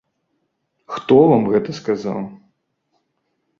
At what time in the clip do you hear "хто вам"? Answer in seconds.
0.93-1.43